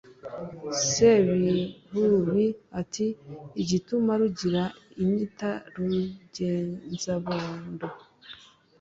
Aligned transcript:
sebihubi 0.89 2.45
ati" 2.81 3.07
igituma 3.61 4.11
rugira 4.21 4.63
anyita 5.01 5.51
rugenzabondo, 5.75 7.87